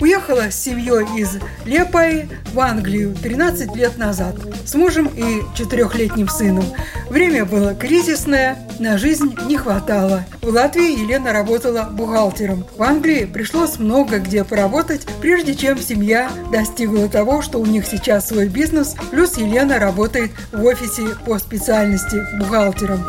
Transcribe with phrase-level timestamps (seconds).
[0.00, 6.64] уехала с семьей из Лепаи в Англию 13 лет назад с мужем и четырехлетним сыном.
[7.08, 10.24] Время было кризисное, на жизнь не хватало.
[10.42, 12.64] В Латвии Елена работала бухгалтером.
[12.76, 18.28] В Англии пришлось много где поработать, прежде чем семья достигла того, что у них сейчас
[18.28, 23.04] свой бизнес, плюс Елена работает в офисе по специальности бухгалтером.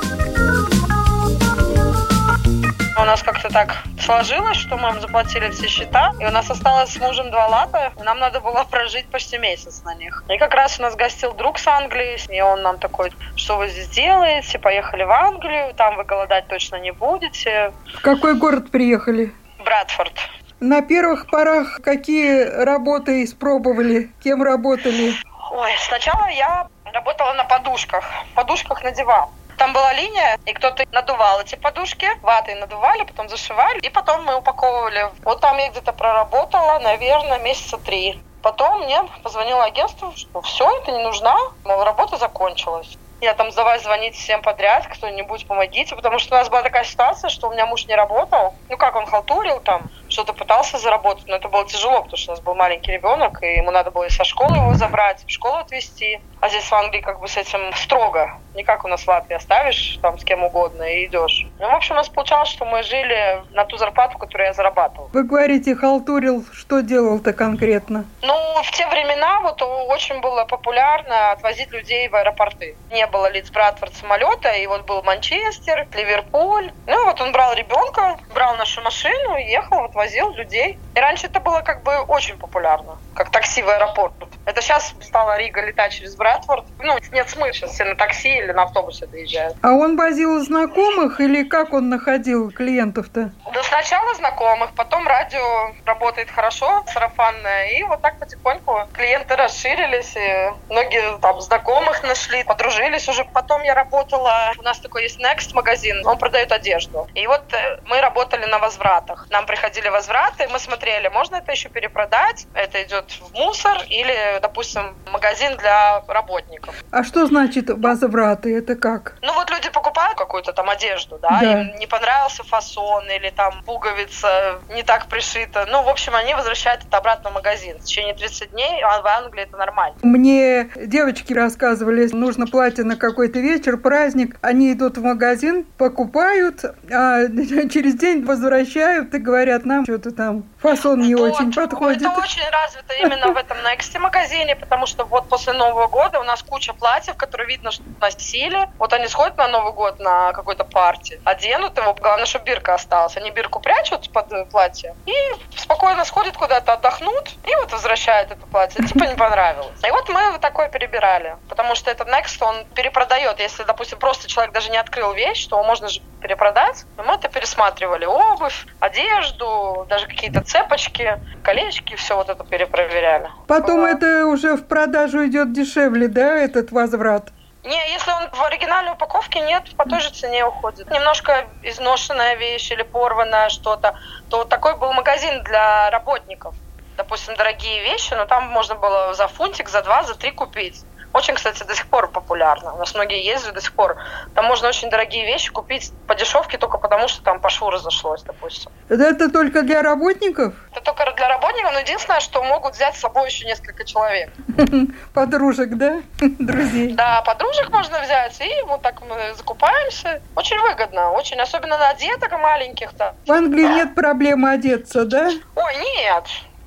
[3.01, 6.99] У нас как-то так сложилось, что мы заплатили все счета, и у нас осталось с
[6.99, 10.23] мужем два лата, и нам надо было прожить почти месяц на них.
[10.29, 13.69] И как раз у нас гостил друг с Англии, и он нам такой, что вы
[13.69, 14.59] здесь делаете?
[14.59, 17.73] Поехали в Англию, там вы голодать точно не будете.
[17.97, 19.33] В какой город приехали?
[19.65, 20.13] Брэдфорд.
[20.59, 24.11] На первых порах какие работы испробовали?
[24.23, 25.15] Кем работали?
[25.49, 29.29] Ой, сначала я работала на подушках, подушках на диван.
[29.61, 34.35] Там была линия, и кто-то надувал эти подушки, ватой надували, потом зашивали, и потом мы
[34.35, 35.11] упаковывали.
[35.21, 38.19] Вот там я где-то проработала, наверное, месяца три.
[38.41, 42.97] Потом мне позвонило агентство, что все, это не нужна, мол, работа закончилась.
[43.19, 47.29] Я там давай звонить всем подряд, кто-нибудь помогите, потому что у нас была такая ситуация,
[47.29, 48.55] что у меня муж не работал.
[48.67, 52.35] Ну как, он халтурил там, что-то пытался заработать, но это было тяжело, потому что у
[52.35, 55.55] нас был маленький ребенок, и ему надо было и со школы его забрать, в школу
[55.55, 56.19] отвезти.
[56.39, 58.39] А здесь в Англии как бы с этим строго.
[58.55, 61.45] Не как у нас в Латвии оставишь там с кем угодно и идешь.
[61.59, 65.09] Ну, в общем, у нас получалось, что мы жили на ту зарплату, которую я зарабатывал.
[65.13, 68.05] Вы говорите, халтурил, что делал-то конкретно?
[68.21, 72.75] Ну, в те времена вот очень было популярно отвозить людей в аэропорты.
[72.91, 76.71] Не было Лидс Братфорд самолета, и вот был Манчестер, Ливерпуль.
[76.87, 80.79] Ну, вот он брал ребенка, брал нашу машину ехал, вот возил людей.
[80.95, 84.13] И раньше это было как бы очень популярно, как такси в аэропорт.
[84.45, 86.65] Это сейчас стала Рига летать через Брэдфорд.
[86.79, 89.55] Ну, нет смысла, сейчас все на такси или на автобусе доезжают.
[89.61, 93.31] А он возил знакомых или как он находил клиентов-то?
[93.53, 100.51] Да сначала знакомых, потом радио работает хорошо, сарафанное, и вот так потихоньку клиенты расширились, и
[100.69, 103.23] многие там знакомых нашли, подружились уже.
[103.25, 107.07] Потом я работала, у нас такой есть Next магазин, он продает одежду.
[107.13, 109.27] И вот э, мы работали на возвратах.
[109.29, 110.80] Нам приходили возвраты, мы смотрели,
[111.13, 116.75] можно это еще перепродать, это идет в мусор или, допустим, магазин для работников.
[116.91, 118.57] А что значит возвраты?
[118.57, 119.15] Это как?
[119.21, 121.61] Ну вот люди покупают какую-то там одежду, да, Да.
[121.61, 125.65] им не понравился фасон или там пуговица не так пришита.
[125.69, 127.77] Ну, в общем, они возвращают это обратно в магазин.
[127.77, 129.95] В течение 30 дней, а в Англии это нормально.
[130.03, 134.37] Мне девочки рассказывали, нужно платье на какой-то вечер, праздник.
[134.41, 137.21] Они идут в магазин, покупают, а
[137.69, 141.33] через день возвращают и говорят, нам что-то там фасон не Вот.
[141.33, 142.01] очень подходит.
[142.01, 146.23] Это очень развито именно в этом Next магазине, потому что вот после Нового года у
[146.23, 148.69] нас куча платьев, которые видно, что носили.
[148.77, 153.17] Вот они сходят на Новый год на какой-то партии, оденут его, главное, чтобы бирка осталась.
[153.17, 155.13] Они бирку прячут под платье и
[155.57, 158.85] спокойно сходят куда-то, отдохнут и вот возвращают это платье.
[158.85, 159.79] Типа не понравилось.
[159.85, 163.39] И вот мы вот такое перебирали, потому что этот Next, он перепродает.
[163.39, 166.85] Если, допустим, просто человек даже не открыл вещь, то можно же перепродать.
[166.97, 168.05] И мы это пересматривали.
[168.05, 173.29] Обувь, одежду, даже какие-то цепочки, колечки, все вот это перепроверяли.
[173.47, 173.87] Потом Было.
[173.87, 177.31] это уже в продажу идет дешевле, да, этот возврат?
[177.63, 180.89] Не, если он в оригинальной упаковке, нет, по той же цене уходит.
[180.89, 183.99] Немножко изношенная вещь или порванная что-то,
[184.29, 186.55] то такой был магазин для работников.
[186.97, 190.83] Допустим, дорогие вещи, но там можно было за фунтик, за два, за три купить.
[191.13, 192.73] Очень, кстати, до сих пор популярно.
[192.73, 193.97] У нас многие ездят до сих пор.
[194.33, 198.23] Там можно очень дорогие вещи купить по дешевке только потому, что там по шву разошлось,
[198.23, 198.71] допустим.
[198.87, 200.53] Это только для работников?
[200.71, 204.31] Это только для работников, но единственное, что могут взять с собой еще несколько человек.
[205.13, 206.01] Подружек, да?
[206.39, 206.93] Друзей.
[206.93, 210.21] Да, подружек можно взять, и вот так мы закупаемся.
[210.35, 213.15] Очень выгодно, очень, особенно на деток маленьких-то.
[213.25, 215.29] В Англии нет проблемы одеться, да?
[215.55, 216.23] Ой, нет,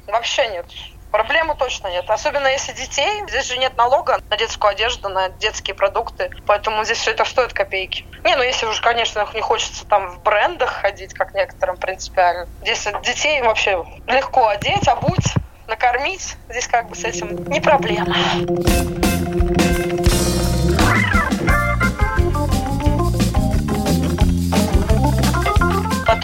[0.06, 0.66] вообще нет.
[1.14, 2.10] Проблемы точно нет.
[2.10, 3.22] Особенно если детей.
[3.28, 6.28] Здесь же нет налога на детскую одежду, на детские продукты.
[6.44, 8.04] Поэтому здесь все это стоит копейки.
[8.24, 12.48] Не, ну если уж, конечно, не хочется там в брендах ходить, как некоторым принципиально.
[12.62, 15.34] Здесь детей вообще легко одеть, обуть,
[15.68, 16.34] накормить.
[16.48, 18.16] Здесь как бы с этим не проблема.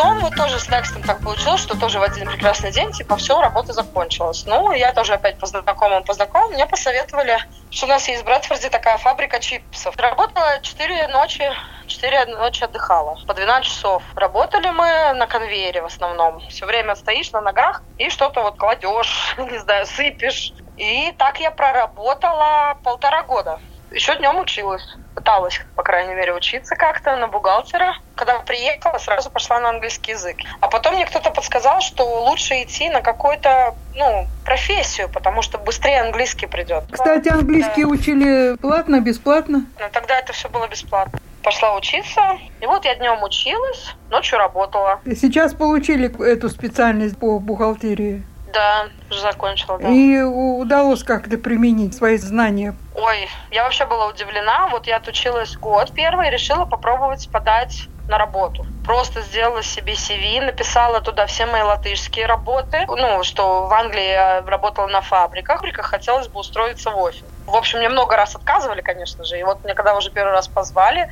[0.01, 3.39] Потом вот тоже с Next'ом так получилось, что тоже в один прекрасный день, типа, все,
[3.39, 4.45] работа закончилась.
[4.47, 7.39] Ну, я тоже опять по знакомым, по знакомым, мне посоветовали,
[7.71, 9.95] что у нас есть в Брэдфорде такая фабрика чипсов.
[9.99, 11.53] Работала 4 ночи,
[11.87, 13.19] 4 ночи отдыхала.
[13.27, 14.03] По 12 часов.
[14.15, 16.41] Работали мы на конвейере в основном.
[16.49, 20.55] Все время стоишь на ногах и что-то вот кладешь, не знаю, сыпешь.
[20.79, 23.61] И так я проработала полтора года.
[23.91, 24.83] Еще днем училась.
[25.15, 27.97] Пыталась, по крайней мере, учиться как-то на бухгалтера.
[28.15, 30.37] Когда приехала, сразу пошла на английский язык.
[30.61, 36.03] А потом мне кто-то подсказал, что лучше идти на какую-то, ну, профессию, потому что быстрее
[36.03, 36.85] английский придет.
[36.91, 37.89] Кстати, английский да.
[37.89, 39.67] учили платно, бесплатно?
[39.79, 41.19] Ну, тогда это все было бесплатно.
[41.43, 45.01] Пошла учиться, и вот я днем училась, ночью работала.
[45.07, 48.23] Сейчас получили эту специальность по бухгалтерии?
[48.53, 49.89] Да, уже закончила, да.
[49.89, 52.75] И удалось как-то применить свои знания?
[52.95, 54.69] Ой, я вообще была удивлена.
[54.69, 58.67] Вот я отучилась год первый и решила попробовать подать на работу.
[58.85, 62.85] Просто сделала себе CV, написала туда все мои латышские работы.
[62.89, 65.59] Ну, что в Англии я работала на фабриках.
[65.59, 67.23] Фабриках хотелось бы устроиться в офис.
[67.47, 69.39] В общем, мне много раз отказывали, конечно же.
[69.39, 71.09] И вот мне когда уже первый раз позвали,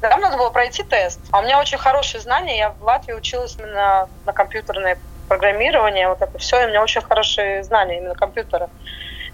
[0.00, 1.20] там надо было пройти тест.
[1.30, 2.58] А у меня очень хорошие знания.
[2.58, 4.96] Я в Латвии училась именно на компьютерной
[5.28, 8.70] программирование, вот это все, и у меня очень хорошие знания именно компьютера.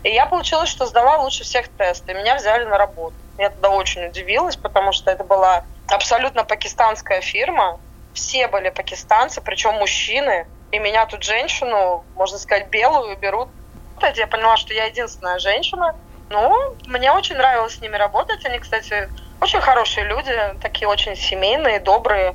[0.02, 3.16] И я получилось, что сдала лучше всех тесты, меня взяли на работу.
[3.36, 7.80] Я тогда очень удивилась, потому что это была абсолютно пакистанская фирма,
[8.12, 13.48] все были пакистанцы, причем мужчины, и меня тут женщину, можно сказать, белую берут.
[13.96, 15.94] Кстати, я поняла, что я единственная женщина.
[16.30, 18.44] Ну, мне очень нравилось с ними работать.
[18.44, 19.08] Они, кстати,
[19.40, 22.34] очень хорошие люди, такие очень семейные, добрые.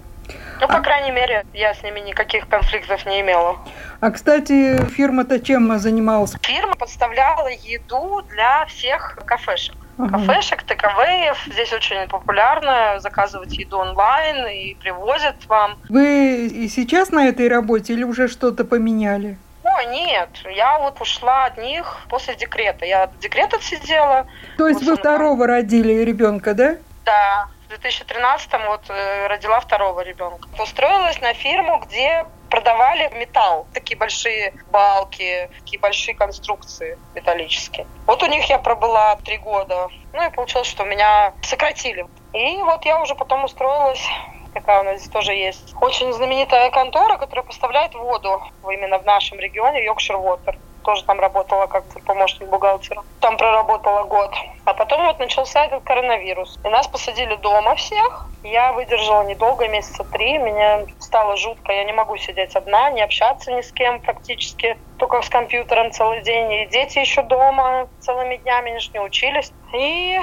[0.63, 3.57] Ну, по крайней мере, я с ними никаких конфликтов не имела.
[3.99, 6.35] А, кстати, фирма-то чем занималась?
[6.41, 9.75] Фирма подставляла еду для всех кафешек.
[9.97, 10.25] Ага.
[10.25, 11.35] Кафешек, ТКВ.
[11.51, 15.79] Здесь очень популярно заказывать еду онлайн и привозят вам.
[15.89, 19.37] Вы и сейчас на этой работе или уже что-то поменяли?
[19.65, 22.85] О, нет, я вот ушла от них после декрета.
[22.85, 24.27] Я декрет отсидела.
[24.57, 26.77] То есть вы второго родили ребенка, да?
[27.03, 30.47] Да, 2013 вот э, родила второго ребенка.
[30.61, 37.87] Устроилась на фирму, где продавали металл, такие большие балки, такие большие конструкции металлические.
[38.05, 39.87] Вот у них я пробыла три года.
[40.13, 42.05] Ну и получилось, что меня сократили.
[42.33, 44.07] И вот я уже потом устроилась
[44.53, 45.73] такая у нас здесь тоже есть.
[45.81, 48.39] Очень знаменитая контора, которая поставляет воду
[48.71, 53.03] именно в нашем регионе, Йоркшир Water тоже там работала как помощник бухгалтера.
[53.19, 54.33] Там проработала год.
[54.65, 56.59] А потом вот начался этот коронавирус.
[56.63, 58.27] И нас посадили дома всех.
[58.43, 60.37] Я выдержала недолго, месяца три.
[60.37, 61.71] Мне стало жутко.
[61.71, 64.77] Я не могу сидеть одна, не общаться ни с кем практически.
[64.97, 66.51] Только с компьютером целый день.
[66.51, 69.51] И дети еще дома целыми днями, они же не учились.
[69.73, 70.19] И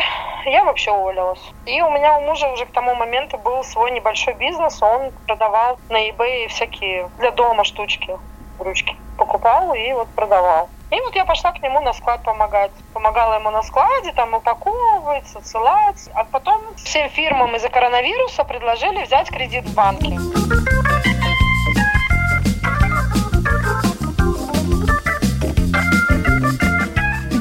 [0.46, 1.42] я вообще уволилась.
[1.66, 4.82] И у меня у мужа уже к тому моменту был свой небольшой бизнес.
[4.82, 8.18] Он продавал на eBay всякие для дома штучки
[8.58, 10.69] ручки покупал и вот продавал.
[10.90, 12.72] И вот я пошла к нему на склад помогать.
[12.94, 16.08] Помогала ему на складе, там упаковывать, отсылать.
[16.14, 20.19] А потом всем фирмам из-за коронавируса предложили взять кредит в банке.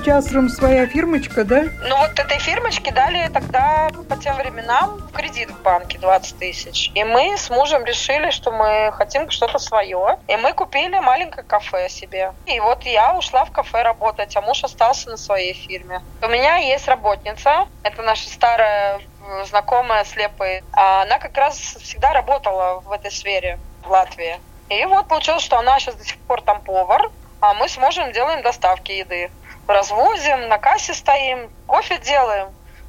[0.10, 1.66] Сейчас своя фирмочка, да?
[1.84, 6.92] Ну вот этой фирмочке дали тогда по тем временам кредит в банке 20 тысяч.
[6.95, 10.18] И мы с мужем решили, что мы хотим что-то свое.
[10.28, 12.33] И мы купили маленькое кафе себе.
[12.48, 16.02] И вот я ушла в кафе работать, а муж остался на своей фирме.
[16.24, 20.64] У меня есть работница, это наша старая э, знакомая слепая.
[20.72, 24.40] Она как раз всегда работала в этой сфере в Латвии.
[24.69, 28.12] И вот получилось, что она сейчас до сих пор там повар, а мы с мужем
[28.12, 29.30] делаем доставки еды
[29.73, 32.47] развозим, на кассе стоим, кофе делаем,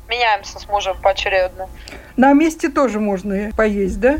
[0.08, 1.68] меняемся с мужем поочередно.
[2.16, 4.18] На месте тоже можно поесть, да?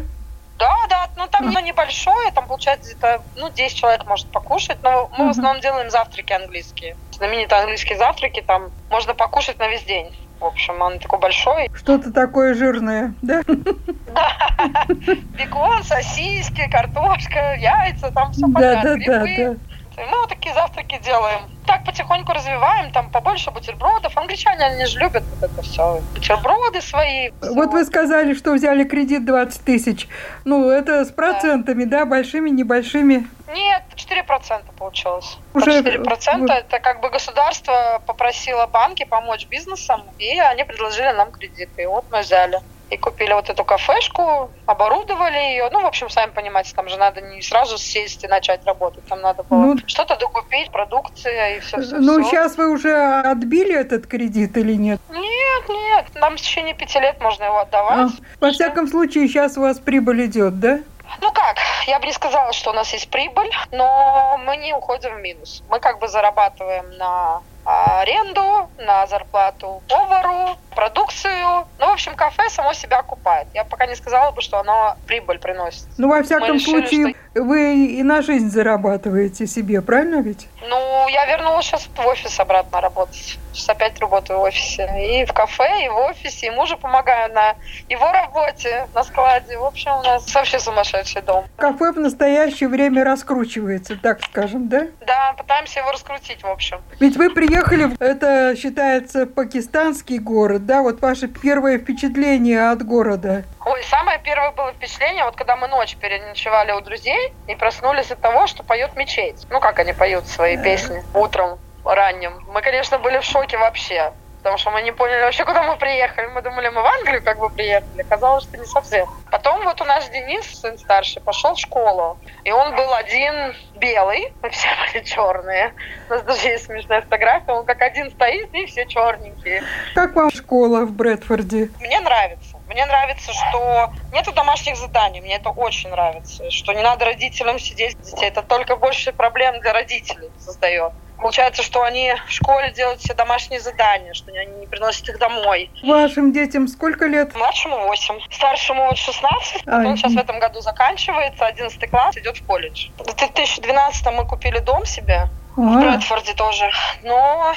[0.59, 1.61] Да, да, ну там а.
[1.62, 5.29] небольшое, там получается где-то, ну, 10 человек может покушать, но мы uh-huh.
[5.29, 6.97] в основном делаем завтраки английские.
[7.12, 10.14] Знаменитые английские завтраки, там можно покушать на весь день.
[10.38, 11.71] В общем, он такой большой.
[11.75, 13.43] Что-то такое жирное, да?
[13.47, 14.87] Да.
[15.38, 19.37] Бекон, сосиски, картошка, яйца, там все подряд, да, да, грибы.
[19.37, 19.55] Да,
[19.97, 20.11] да.
[20.11, 21.40] Мы вот такие завтраки делаем.
[21.71, 24.17] Так потихоньку развиваем, там побольше бутербродов.
[24.19, 26.00] Англичане, они же любят вот это все.
[26.15, 27.31] Бутерброды свои.
[27.41, 30.09] Вот вы сказали, что взяли кредит 20 тысяч.
[30.45, 33.29] Ну, это с процентами, да, да большими, небольшими?
[33.55, 35.39] Нет, 4% получилось.
[35.55, 41.83] Уже 4% это как бы государство попросило банки помочь бизнесам, и они предложили нам кредиты.
[41.83, 42.59] И вот мы взяли
[42.91, 45.69] и купили вот эту кафешку, оборудовали ее.
[45.71, 49.05] Ну, в общем, сами понимаете, там же надо не сразу сесть и начать работать.
[49.07, 52.31] Там надо было ну, что-то докупить, продукция и все, все Ну, все.
[52.31, 55.01] сейчас вы уже отбили этот кредит или нет?
[55.11, 56.07] Нет, нет.
[56.17, 58.11] Нам в течение пяти лет можно его отдавать.
[58.11, 60.81] А, во всяком случае, сейчас у вас прибыль идет, да?
[61.21, 61.57] Ну как,
[61.87, 65.63] я бы не сказала, что у нас есть прибыль, но мы не уходим в минус.
[65.69, 71.67] Мы как бы зарабатываем на аренду, на зарплату повару, продукцию.
[71.79, 73.49] Ну, в общем, кафе само себя окупает.
[73.55, 75.87] Я пока не сказала бы, что оно прибыль приносит.
[75.99, 77.19] Ну, во всяком решили, случае, что...
[77.35, 80.49] вы и на жизнь зарабатываете себе, правильно ведь?
[80.63, 83.39] Ну, я вернулась сейчас в офис обратно работать.
[83.53, 84.89] Сейчас опять работаю в офисе.
[84.99, 87.55] И в кафе, и в офисе, и мужу помогаю на
[87.89, 89.59] его работе, на складе.
[89.59, 91.45] В общем, у нас вообще сумасшедший дом.
[91.57, 94.87] Кафе в настоящее время раскручивается, так скажем, да?
[95.07, 96.81] Да, пытаемся его раскрутить, в общем.
[97.01, 100.83] Ведь вы приехали, это считается пакистанский город, да?
[100.83, 103.45] Вот ваше первое впечатление от города.
[103.65, 108.21] Ой, самое первое было впечатление, вот когда мы ночь переночевали у друзей и проснулись от
[108.21, 109.47] того, что поет мечеть.
[109.50, 112.45] Ну, как они поют свои песни утром ранним.
[112.49, 116.27] Мы, конечно, были в шоке вообще, потому что мы не поняли вообще, куда мы приехали.
[116.27, 118.03] Мы думали, мы в Англию как бы приехали.
[118.03, 119.07] Оказалось, что не совсем.
[119.31, 122.19] Потом вот у нас Денис, сын старший, пошел в школу.
[122.45, 125.73] И он был один белый, мы все были черные.
[126.09, 127.53] У нас даже есть смешная фотография.
[127.53, 129.62] Он как один стоит, и все черненькие.
[129.95, 131.71] Как вам школа в Брэдфорде?
[131.81, 132.60] Мне нравится.
[132.71, 135.21] Мне нравится, что нету домашних заданий.
[135.21, 136.49] Мне это очень нравится.
[136.53, 138.29] Что не надо родителям сидеть с детей.
[138.29, 140.93] Это только больше проблем для родителей создает.
[141.19, 145.69] Получается, что они в школе делают все домашние задания, что они не приносят их домой.
[145.83, 147.35] Вашим детям сколько лет?
[147.35, 148.21] Младшему 8.
[148.31, 149.62] Старшему 16.
[149.67, 152.89] А, Он сейчас в этом году заканчивается, 11 класс, идет в колледж.
[152.97, 155.29] В 2012 мы купили дом себе.
[155.57, 155.61] А.
[155.61, 156.71] В Брэдфорде тоже.
[157.03, 157.53] Но,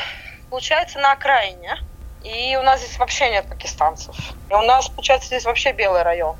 [0.49, 1.77] получается, на окраине.
[2.23, 4.15] И у нас здесь вообще нет пакистанцев.
[4.49, 6.35] И у нас, получается, здесь вообще белый район.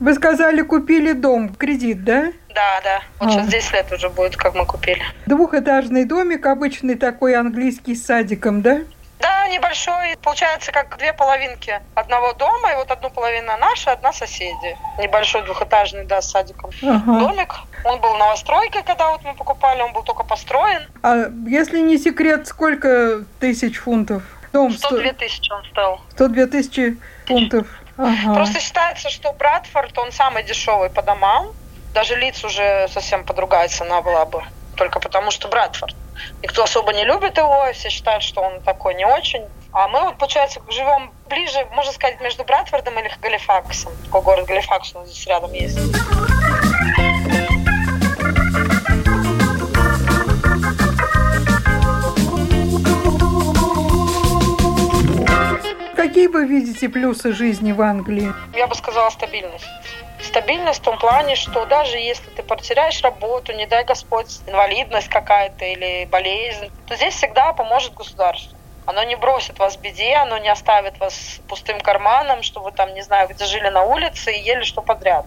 [0.00, 2.32] Вы сказали, купили дом, кредит, да?
[2.54, 3.00] Да, да.
[3.18, 3.32] Вот а.
[3.32, 5.02] сейчас 10 лет уже будет, как мы купили.
[5.26, 8.80] Двухэтажный домик, обычный такой английский с садиком, да?
[9.18, 10.16] Да, небольшой.
[10.22, 12.72] Получается, как две половинки одного дома.
[12.72, 14.76] И вот одну половину наша, одна соседи.
[14.98, 16.70] Небольшой двухэтажный, да, с садиком.
[16.82, 17.18] Ага.
[17.18, 17.54] Домик.
[17.84, 19.82] Он был новостройкой, когда вот мы покупали.
[19.82, 20.82] Он был только построен.
[21.02, 24.22] А если не секрет, сколько тысяч фунтов?
[24.58, 26.00] Дом 102 тысячи он стоил.
[26.14, 26.96] 102 тысячи
[27.26, 27.68] фунтов.
[27.96, 28.34] Ага.
[28.34, 31.52] Просто считается, что Братфорд, он самый дешевый по домам.
[31.94, 34.42] Даже лиц уже совсем по другая цена была бы.
[34.76, 35.94] Только потому, что Братфорд.
[36.42, 39.44] Никто особо не любит его, все считают, что он такой не очень.
[39.72, 43.92] А мы, вот, получается, живем ближе, можно сказать, между Братфордом или Галифаксом.
[44.06, 45.78] Такой город Галифакс у нас здесь рядом есть.
[56.18, 58.34] Какие вы видите плюсы жизни в Англии?
[58.52, 59.68] Я бы сказала стабильность.
[60.20, 65.64] Стабильность в том плане, что даже если ты потеряешь работу, не дай Господь, инвалидность какая-то
[65.64, 68.58] или болезнь, то здесь всегда поможет государство.
[68.84, 72.92] Оно не бросит вас в беде, оно не оставит вас пустым карманом, что вы там,
[72.94, 75.24] не знаю, где жили на улице и ели что подряд.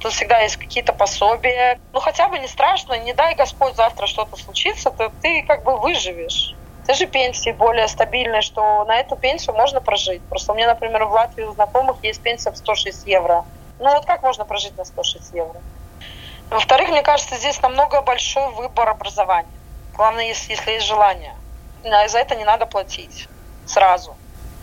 [0.00, 1.78] Тут всегда есть какие-то пособия.
[1.92, 5.76] Ну, хотя бы не страшно, не дай Господь завтра что-то случится, то ты как бы
[5.78, 6.56] выживешь.
[6.86, 10.22] Даже пенсии более стабильные, что на эту пенсию можно прожить.
[10.22, 13.44] Просто у меня, например, в Латвии у знакомых есть пенсия в 106 евро.
[13.78, 15.60] Ну вот как можно прожить на 106 евро?
[16.48, 19.50] Во-вторых, мне кажется, здесь намного большой выбор образования.
[19.94, 21.34] Главное, если, если есть желание.
[21.82, 23.28] За это не надо платить
[23.66, 24.14] сразу.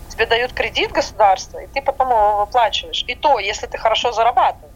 [0.08, 3.04] Тебе дают кредит государство, и ты потом его выплачиваешь.
[3.06, 4.72] И то, если ты хорошо зарабатываешь.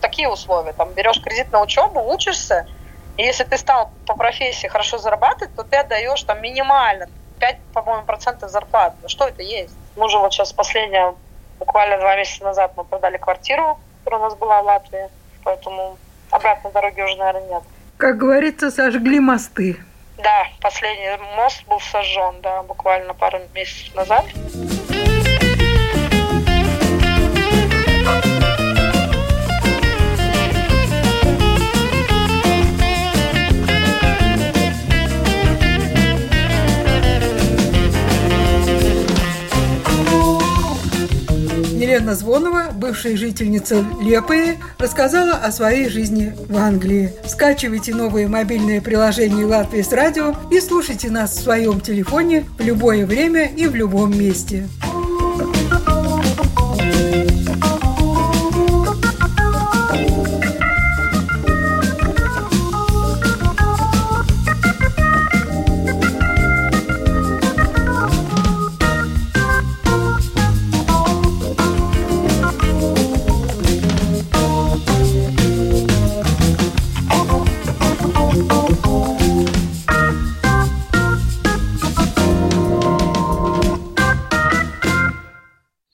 [0.00, 0.72] Такие условия.
[0.72, 2.66] Там берешь кредит на учебу, учишься,
[3.16, 7.08] и если ты стал по профессии хорошо зарабатывать, то ты отдаешь там минимально
[7.40, 8.96] 5, по-моему, процентов зарплаты.
[9.02, 9.74] Ну что это есть?
[9.96, 11.14] Мы же вот сейчас последнее,
[11.58, 15.08] буквально два месяца назад мы продали квартиру, которая у нас была в Латвии,
[15.44, 15.98] поэтому
[16.30, 17.62] обратной дороги уже, наверное, нет.
[17.98, 19.76] Как говорится, сожгли мосты.
[20.18, 24.24] Да, последний мост был сожжен, да, буквально пару месяцев назад.
[42.02, 47.12] Елена Звонова, бывшая жительница Лепы, рассказала о своей жизни в Англии.
[47.24, 53.06] Скачивайте новые мобильные приложения Латвии с радио и слушайте нас в своем телефоне в любое
[53.06, 54.66] время и в любом месте.